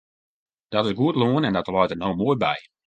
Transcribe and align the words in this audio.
Dat 0.67 0.85
is 0.85 0.93
goed 0.97 1.15
lân 1.19 1.43
en 1.45 1.53
dat 1.55 1.69
leit 1.73 1.89
der 1.91 1.99
no 2.01 2.09
moai 2.19 2.37
by. 2.43 2.57